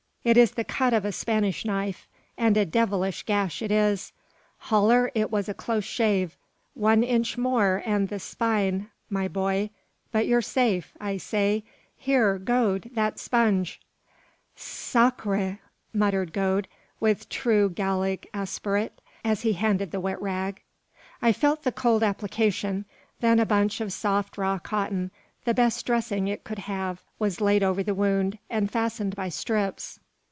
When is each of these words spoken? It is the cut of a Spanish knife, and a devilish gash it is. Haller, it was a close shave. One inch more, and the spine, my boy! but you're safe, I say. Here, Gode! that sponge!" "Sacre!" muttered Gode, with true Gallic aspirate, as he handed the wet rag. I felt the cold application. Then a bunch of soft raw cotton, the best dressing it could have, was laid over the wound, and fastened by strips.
It 0.23 0.37
is 0.37 0.51
the 0.51 0.63
cut 0.63 0.93
of 0.93 1.03
a 1.03 1.11
Spanish 1.11 1.65
knife, 1.65 2.07
and 2.37 2.55
a 2.55 2.63
devilish 2.63 3.23
gash 3.23 3.59
it 3.63 3.71
is. 3.71 4.13
Haller, 4.59 5.11
it 5.15 5.31
was 5.31 5.49
a 5.49 5.53
close 5.55 5.83
shave. 5.83 6.37
One 6.75 7.01
inch 7.01 7.39
more, 7.39 7.81
and 7.87 8.07
the 8.07 8.19
spine, 8.19 8.91
my 9.09 9.27
boy! 9.27 9.71
but 10.11 10.27
you're 10.27 10.43
safe, 10.43 10.93
I 11.01 11.17
say. 11.17 11.63
Here, 11.97 12.37
Gode! 12.37 12.91
that 12.93 13.17
sponge!" 13.17 13.81
"Sacre!" 14.55 15.57
muttered 15.91 16.33
Gode, 16.33 16.67
with 16.99 17.27
true 17.27 17.71
Gallic 17.71 18.29
aspirate, 18.31 19.01
as 19.25 19.41
he 19.41 19.53
handed 19.53 19.89
the 19.89 19.99
wet 19.99 20.21
rag. 20.21 20.61
I 21.19 21.33
felt 21.33 21.63
the 21.63 21.71
cold 21.71 22.03
application. 22.03 22.85
Then 23.21 23.39
a 23.39 23.45
bunch 23.47 23.81
of 23.81 23.91
soft 23.91 24.37
raw 24.37 24.59
cotton, 24.59 25.09
the 25.45 25.55
best 25.55 25.83
dressing 25.87 26.27
it 26.27 26.43
could 26.43 26.59
have, 26.59 27.01
was 27.17 27.41
laid 27.41 27.63
over 27.63 27.81
the 27.81 27.95
wound, 27.95 28.37
and 28.51 28.69
fastened 28.69 29.15
by 29.15 29.29
strips. 29.29 29.97